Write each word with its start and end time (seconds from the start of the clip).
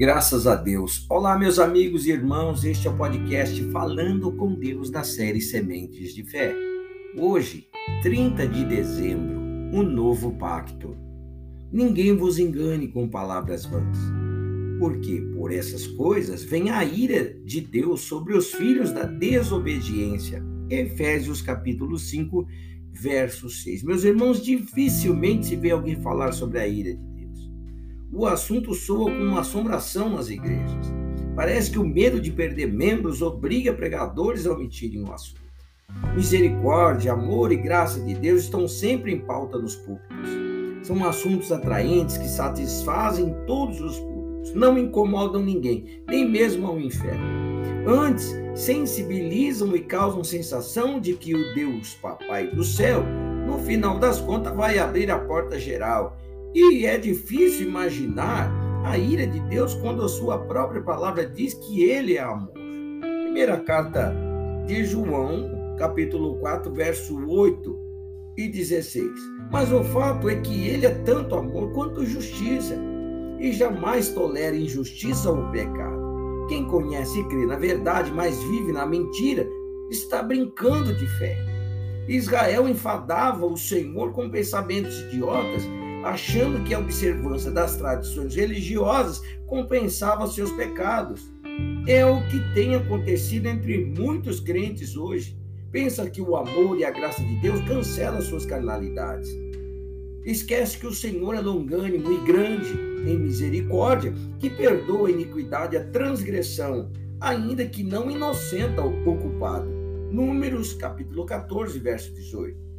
Graças 0.00 0.46
a 0.46 0.56
Deus. 0.56 1.04
Olá, 1.10 1.38
meus 1.38 1.58
amigos 1.58 2.06
e 2.06 2.10
irmãos, 2.10 2.64
este 2.64 2.88
é 2.88 2.90
o 2.90 2.96
podcast 2.96 3.62
Falando 3.64 4.32
com 4.32 4.54
Deus 4.54 4.90
da 4.90 5.04
série 5.04 5.42
Sementes 5.42 6.14
de 6.14 6.24
Fé. 6.24 6.56
Hoje, 7.18 7.68
30 8.00 8.46
de 8.48 8.64
dezembro, 8.64 9.38
um 9.38 9.82
novo 9.82 10.32
pacto. 10.38 10.96
Ninguém 11.70 12.16
vos 12.16 12.38
engane 12.38 12.88
com 12.88 13.10
palavras 13.10 13.66
vãs, 13.66 13.98
porque 14.78 15.20
por 15.34 15.52
essas 15.52 15.86
coisas 15.86 16.42
vem 16.42 16.70
a 16.70 16.82
ira 16.82 17.38
de 17.44 17.60
Deus 17.60 18.00
sobre 18.00 18.34
os 18.34 18.54
filhos 18.54 18.92
da 18.92 19.04
desobediência. 19.04 20.42
Efésios 20.70 21.42
capítulo 21.42 21.98
5, 21.98 22.46
verso 22.90 23.50
6. 23.50 23.82
Meus 23.82 24.02
irmãos, 24.04 24.42
dificilmente 24.42 25.48
se 25.48 25.56
vê 25.56 25.72
alguém 25.72 26.00
falar 26.00 26.32
sobre 26.32 26.58
a 26.58 26.66
ira 26.66 26.98
de 27.14 27.19
o 28.12 28.26
assunto 28.26 28.74
soa 28.74 29.04
como 29.04 29.22
uma 29.22 29.40
assombração 29.40 30.10
nas 30.10 30.28
igrejas. 30.28 30.92
Parece 31.36 31.70
que 31.70 31.78
o 31.78 31.86
medo 31.86 32.20
de 32.20 32.32
perder 32.32 32.66
membros 32.66 33.22
obriga 33.22 33.72
pregadores 33.72 34.46
a 34.46 34.52
omitirem 34.52 35.02
o 35.02 35.12
assunto. 35.12 35.40
Misericórdia, 36.14 37.12
amor 37.12 37.52
e 37.52 37.56
graça 37.56 38.00
de 38.00 38.14
Deus 38.14 38.42
estão 38.42 38.66
sempre 38.66 39.12
em 39.12 39.20
pauta 39.20 39.58
nos 39.58 39.76
púlpitos. 39.76 40.30
São 40.82 41.04
assuntos 41.04 41.52
atraentes 41.52 42.16
que 42.16 42.28
satisfazem 42.28 43.34
todos 43.46 43.80
os 43.80 43.98
públicos, 43.98 44.54
não 44.54 44.78
incomodam 44.78 45.42
ninguém, 45.42 46.02
nem 46.08 46.28
mesmo 46.28 46.66
ao 46.66 46.80
inferno. 46.80 47.40
Antes, 47.86 48.34
sensibilizam 48.54 49.74
e 49.76 49.80
causam 49.80 50.24
sensação 50.24 51.00
de 51.00 51.14
que 51.14 51.34
o 51.34 51.54
Deus 51.54 51.94
Papai 51.94 52.48
do 52.48 52.64
céu, 52.64 53.04
no 53.46 53.58
final 53.58 53.98
das 53.98 54.20
contas, 54.20 54.54
vai 54.54 54.78
abrir 54.78 55.10
a 55.10 55.18
porta 55.18 55.58
geral 55.58 56.16
e 56.54 56.84
é 56.84 56.98
difícil 56.98 57.68
imaginar 57.68 58.50
a 58.84 58.98
ira 58.98 59.26
de 59.26 59.38
Deus 59.40 59.74
quando 59.74 60.02
a 60.02 60.08
sua 60.08 60.38
própria 60.38 60.82
palavra 60.82 61.26
diz 61.26 61.54
que 61.54 61.82
ele 61.82 62.16
é 62.16 62.20
amor. 62.20 62.52
Primeira 63.24 63.58
carta 63.58 64.14
de 64.66 64.84
João, 64.84 65.50
capítulo 65.78 66.36
4, 66.36 66.72
verso 66.72 67.24
8 67.26 67.78
e 68.36 68.48
16. 68.48 69.10
Mas 69.50 69.72
o 69.72 69.84
fato 69.84 70.28
é 70.28 70.36
que 70.40 70.68
ele 70.68 70.86
é 70.86 70.94
tanto 71.04 71.34
amor 71.34 71.72
quanto 71.72 72.04
justiça 72.04 72.76
e 73.38 73.52
jamais 73.52 74.08
tolera 74.08 74.56
injustiça 74.56 75.30
ou 75.30 75.50
pecado. 75.50 76.00
Quem 76.48 76.66
conhece 76.66 77.20
e 77.20 77.28
crê 77.28 77.46
na 77.46 77.56
verdade, 77.56 78.10
mas 78.12 78.36
vive 78.44 78.72
na 78.72 78.84
mentira, 78.84 79.46
está 79.90 80.22
brincando 80.22 80.94
de 80.96 81.06
fé. 81.18 81.36
Israel 82.08 82.68
enfadava 82.68 83.46
o 83.46 83.56
Senhor 83.56 84.12
com 84.12 84.28
pensamentos 84.28 84.98
idiotas 85.02 85.62
achando 86.04 86.64
que 86.64 86.74
a 86.74 86.78
observância 86.78 87.50
das 87.50 87.76
tradições 87.76 88.34
religiosas 88.34 89.20
compensava 89.46 90.26
seus 90.26 90.50
pecados. 90.52 91.30
É 91.86 92.04
o 92.04 92.26
que 92.28 92.38
tem 92.54 92.74
acontecido 92.74 93.46
entre 93.46 93.84
muitos 93.84 94.40
crentes 94.40 94.96
hoje. 94.96 95.36
Pensa 95.70 96.08
que 96.08 96.20
o 96.20 96.36
amor 96.36 96.78
e 96.78 96.84
a 96.84 96.90
graça 96.90 97.22
de 97.22 97.36
Deus 97.36 97.60
cancelam 97.62 98.20
suas 98.20 98.46
carnalidades. 98.46 99.28
Esquece 100.24 100.78
que 100.78 100.86
o 100.86 100.94
Senhor 100.94 101.34
é 101.34 101.40
longânimo 101.40 102.12
e 102.12 102.24
grande 102.24 102.72
em 103.06 103.18
misericórdia, 103.18 104.12
que 104.38 104.50
perdoa 104.50 105.08
a 105.08 105.10
iniquidade 105.10 105.74
e 105.74 105.78
a 105.78 105.84
transgressão, 105.84 106.90
ainda 107.20 107.64
que 107.64 107.82
não 107.82 108.10
inocenta 108.10 108.82
o 108.82 109.02
culpado. 109.04 109.68
Números 110.10 110.74
capítulo 110.74 111.24
14, 111.24 111.78
verso 111.78 112.12
18 112.12 112.69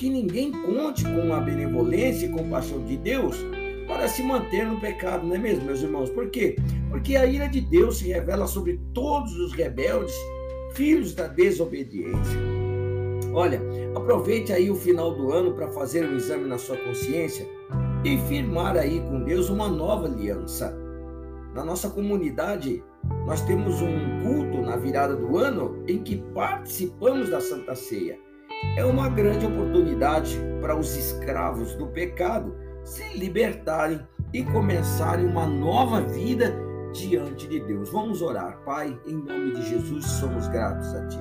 que 0.00 0.08
ninguém 0.08 0.50
conte 0.50 1.04
com 1.04 1.34
a 1.34 1.40
benevolência 1.40 2.24
e 2.24 2.30
compaixão 2.30 2.82
de 2.86 2.96
Deus 2.96 3.36
para 3.86 4.08
se 4.08 4.22
manter 4.22 4.64
no 4.64 4.80
pecado, 4.80 5.26
não 5.26 5.36
é 5.36 5.38
mesmo, 5.38 5.66
meus 5.66 5.82
irmãos? 5.82 6.08
Por 6.08 6.30
quê? 6.30 6.56
Porque 6.88 7.16
a 7.16 7.26
ira 7.26 7.46
de 7.46 7.60
Deus 7.60 7.98
se 7.98 8.08
revela 8.08 8.46
sobre 8.46 8.80
todos 8.94 9.38
os 9.38 9.52
rebeldes, 9.52 10.14
filhos 10.72 11.14
da 11.14 11.26
desobediência. 11.26 12.40
Olha, 13.34 13.60
aproveite 13.94 14.54
aí 14.54 14.70
o 14.70 14.74
final 14.74 15.14
do 15.14 15.32
ano 15.32 15.52
para 15.52 15.68
fazer 15.68 16.08
um 16.08 16.16
exame 16.16 16.48
na 16.48 16.56
sua 16.56 16.78
consciência 16.78 17.46
e 18.02 18.16
firmar 18.26 18.78
aí 18.78 19.00
com 19.00 19.22
Deus 19.22 19.50
uma 19.50 19.68
nova 19.68 20.06
aliança. 20.06 20.74
Na 21.54 21.62
nossa 21.62 21.90
comunidade, 21.90 22.82
nós 23.26 23.42
temos 23.42 23.82
um 23.82 24.22
culto 24.22 24.62
na 24.62 24.76
virada 24.76 25.14
do 25.14 25.36
ano 25.36 25.84
em 25.86 26.02
que 26.02 26.16
participamos 26.32 27.28
da 27.28 27.38
Santa 27.42 27.74
Ceia 27.74 28.18
é 28.76 28.84
uma 28.84 29.08
grande 29.08 29.46
oportunidade 29.46 30.38
para 30.60 30.76
os 30.76 30.96
escravos 30.96 31.74
do 31.74 31.86
pecado 31.88 32.56
se 32.84 33.16
libertarem 33.16 34.00
e 34.32 34.42
começarem 34.42 35.26
uma 35.26 35.46
nova 35.46 36.00
vida 36.00 36.54
diante 36.92 37.46
de 37.46 37.60
Deus. 37.60 37.90
Vamos 37.90 38.22
orar, 38.22 38.58
Pai, 38.64 38.98
em 39.06 39.14
nome 39.14 39.54
de 39.54 39.68
Jesus, 39.68 40.06
somos 40.06 40.48
gratos 40.48 40.94
a 40.94 41.06
Ti. 41.08 41.18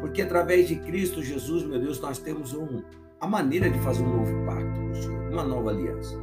Porque 0.00 0.22
através 0.22 0.68
de 0.68 0.76
Cristo 0.76 1.22
Jesus, 1.22 1.64
meu 1.64 1.80
Deus, 1.80 2.00
nós 2.00 2.18
temos 2.18 2.54
um, 2.54 2.82
a 3.20 3.26
maneira 3.26 3.68
de 3.68 3.78
fazer 3.80 4.02
um 4.02 4.16
novo 4.16 4.46
pacto 4.46 4.78
uma 5.30 5.44
nova 5.44 5.70
aliança. 5.70 6.16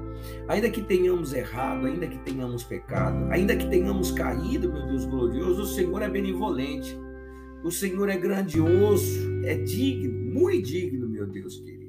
Ainda 0.48 0.70
que 0.70 0.82
tenhamos 0.82 1.34
errado, 1.34 1.86
ainda 1.86 2.08
que 2.08 2.18
tenhamos 2.20 2.64
pecado, 2.64 3.28
ainda 3.30 3.56
que 3.56 3.68
tenhamos 3.70 4.12
caído, 4.12 4.72
meu 4.72 4.86
Deus 4.88 5.06
glorioso, 5.06 5.62
o 5.62 5.68
Senhor 5.68 6.02
é 6.02 6.10
benevolente. 6.10 7.00
O 7.64 7.72
Senhor 7.72 8.10
é 8.10 8.18
grandioso, 8.18 9.35
é 9.46 9.56
digno, 9.56 10.34
muito 10.34 10.68
digno, 10.68 11.08
meu 11.08 11.28
Deus 11.28 11.60
querido, 11.60 11.86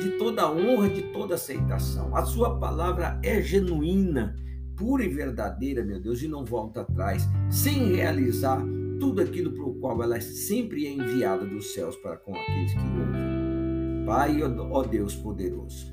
de 0.00 0.10
toda 0.18 0.50
honra, 0.50 0.88
de 0.88 1.02
toda 1.12 1.34
aceitação. 1.34 2.16
A 2.16 2.24
sua 2.24 2.58
palavra 2.58 3.20
é 3.22 3.40
genuína, 3.40 4.36
pura 4.76 5.04
e 5.04 5.08
verdadeira, 5.08 5.84
meu 5.84 6.00
Deus, 6.00 6.22
e 6.22 6.28
não 6.28 6.44
volta 6.44 6.80
atrás, 6.80 7.28
sem 7.48 7.94
realizar 7.94 8.62
tudo 8.98 9.22
aquilo 9.22 9.52
para 9.52 9.64
o 9.64 9.74
qual 9.74 10.02
ela 10.02 10.20
sempre 10.20 10.86
é 10.86 10.92
enviada 10.92 11.46
dos 11.46 11.72
céus 11.72 11.96
para 11.96 12.16
com 12.18 12.34
aqueles 12.34 12.72
que 12.72 12.78
ouvem. 12.78 14.04
Pai, 14.06 14.42
ó 14.42 14.82
Deus 14.82 15.14
poderoso, 15.14 15.86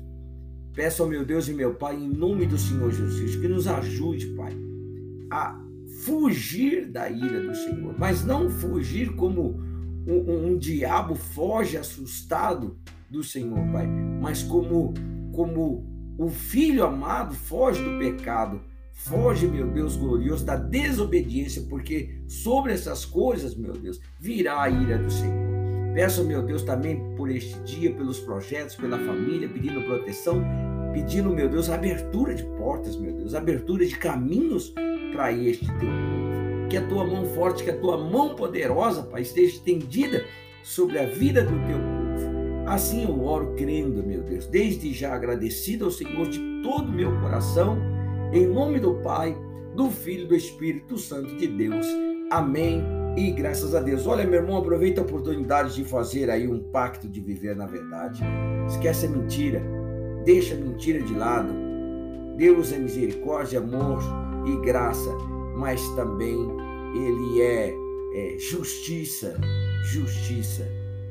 peço 0.74 1.02
ao 1.02 1.08
meu 1.08 1.24
Deus 1.24 1.48
e 1.48 1.54
meu 1.54 1.74
Pai, 1.74 1.96
em 1.96 2.08
nome 2.08 2.46
do 2.46 2.58
Senhor 2.58 2.90
Jesus, 2.90 3.36
que 3.36 3.48
nos 3.48 3.66
ajude, 3.66 4.26
Pai, 4.34 4.52
a 5.30 5.64
fugir 6.04 6.90
da 6.90 7.08
ira 7.08 7.46
do 7.46 7.54
Senhor, 7.54 7.94
mas 7.98 8.24
não 8.24 8.50
fugir 8.50 9.14
como 9.14 9.67
um, 10.08 10.52
um 10.52 10.58
diabo 10.58 11.14
foge 11.14 11.76
assustado 11.76 12.78
do 13.10 13.22
Senhor, 13.22 13.58
Pai, 13.72 13.86
mas 13.86 14.42
como 14.42 14.94
como 15.32 15.86
o 16.18 16.28
filho 16.28 16.84
amado 16.84 17.32
foge 17.32 17.80
do 17.82 17.96
pecado, 17.98 18.60
foge, 18.92 19.46
meu 19.46 19.68
Deus 19.68 19.94
glorioso, 19.94 20.44
da 20.44 20.56
desobediência, 20.56 21.62
porque 21.68 22.18
sobre 22.26 22.72
essas 22.72 23.04
coisas, 23.04 23.54
meu 23.54 23.72
Deus, 23.72 24.00
virá 24.18 24.62
a 24.62 24.68
ira 24.68 24.98
do 24.98 25.08
Senhor. 25.08 25.46
Peço, 25.94 26.24
meu 26.24 26.42
Deus, 26.42 26.62
também 26.64 27.14
por 27.16 27.30
este 27.30 27.56
dia, 27.60 27.94
pelos 27.94 28.18
projetos, 28.18 28.74
pela 28.74 28.98
família, 28.98 29.48
pedindo 29.48 29.82
proteção, 29.82 30.42
pedindo, 30.92 31.30
meu 31.30 31.48
Deus, 31.48 31.70
abertura 31.70 32.34
de 32.34 32.42
portas, 32.56 32.96
meu 32.96 33.12
Deus, 33.12 33.34
abertura 33.34 33.86
de 33.86 33.96
caminhos 33.96 34.74
para 35.12 35.32
este 35.32 35.66
teu 35.66 35.88
povo. 35.88 36.27
Que 36.68 36.76
a 36.76 36.86
tua 36.86 37.04
mão 37.04 37.24
forte, 37.34 37.64
que 37.64 37.70
a 37.70 37.76
tua 37.76 37.96
mão 37.96 38.34
poderosa, 38.34 39.02
Pai, 39.02 39.22
esteja 39.22 39.54
estendida 39.54 40.24
sobre 40.62 40.98
a 40.98 41.06
vida 41.06 41.42
do 41.42 41.56
teu 41.66 41.78
povo. 41.78 42.08
Assim 42.66 43.04
eu 43.04 43.24
oro 43.24 43.54
crendo, 43.56 44.02
meu 44.02 44.22
Deus, 44.22 44.46
desde 44.46 44.92
já 44.92 45.14
agradecido 45.14 45.86
ao 45.86 45.90
Senhor 45.90 46.28
de 46.28 46.38
todo 46.62 46.88
o 46.88 46.92
meu 46.92 47.18
coração, 47.20 47.78
em 48.32 48.46
nome 48.46 48.78
do 48.78 48.94
Pai, 48.96 49.34
do 49.74 49.90
Filho 49.90 50.24
e 50.24 50.28
do 50.28 50.36
Espírito 50.36 50.98
Santo 50.98 51.34
de 51.36 51.46
Deus. 51.46 51.86
Amém. 52.30 52.82
E 53.16 53.30
graças 53.30 53.74
a 53.74 53.80
Deus. 53.80 54.06
Olha, 54.06 54.26
meu 54.26 54.40
irmão, 54.40 54.58
aproveita 54.58 55.00
a 55.00 55.04
oportunidade 55.04 55.74
de 55.74 55.84
fazer 55.84 56.30
aí 56.30 56.46
um 56.46 56.62
pacto 56.62 57.08
de 57.08 57.20
viver 57.20 57.56
na 57.56 57.64
verdade. 57.64 58.22
Esquece 58.68 59.06
a 59.06 59.08
mentira. 59.08 59.62
Deixa 60.24 60.54
a 60.54 60.58
mentira 60.58 61.00
de 61.00 61.14
lado. 61.14 61.52
Deus 62.36 62.70
é 62.72 62.78
misericórdia, 62.78 63.60
amor 63.60 63.98
e 64.46 64.60
graça, 64.60 65.10
mas 65.58 65.86
também 65.90 66.38
ele 66.94 67.42
é, 67.42 67.74
é 68.14 68.38
justiça, 68.38 69.36
justiça. 69.82 70.64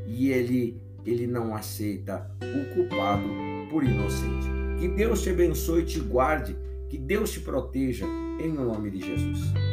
E 0.07 0.31
ele, 0.31 0.81
ele 1.05 1.27
não 1.27 1.53
aceita 1.53 2.31
o 2.41 2.73
culpado 2.73 3.27
por 3.69 3.83
inocente. 3.83 4.47
Que 4.79 4.87
Deus 4.87 5.21
te 5.21 5.31
abençoe 5.31 5.81
e 5.81 5.85
te 5.85 5.99
guarde, 5.99 6.55
que 6.89 6.97
Deus 6.97 7.31
te 7.31 7.41
proteja, 7.41 8.05
em 8.39 8.53
nome 8.53 8.89
de 8.89 9.01
Jesus. 9.01 9.66